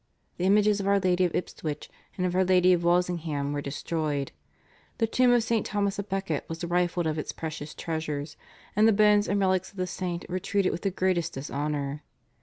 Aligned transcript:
The 0.37 0.45
images 0.45 0.79
of 0.79 0.87
Our 0.87 0.99
Lady 0.99 1.25
of 1.25 1.35
Ipswich 1.35 1.87
and 2.17 2.25
of 2.25 2.33
Our 2.35 2.43
Lady 2.43 2.73
of 2.73 2.83
Walsingham 2.83 3.53
were 3.53 3.61
destroyed; 3.61 4.31
the 4.97 5.05
tomb 5.05 5.29
of 5.31 5.43
St. 5.43 5.63
Thomas 5.63 5.99
à 5.99 6.09
Becket 6.09 6.43
was 6.49 6.63
rifled 6.65 7.05
of 7.05 7.19
its 7.19 7.31
precious 7.31 7.75
treasures, 7.75 8.35
and 8.75 8.87
the 8.87 8.93
bones 8.93 9.27
and 9.27 9.39
relics 9.39 9.69
of 9.69 9.77
the 9.77 9.85
saint 9.85 10.27
were 10.27 10.39
treated 10.39 10.71
with 10.71 10.81
the 10.81 10.89
greatest 10.89 11.33
dishonour. 11.33 12.01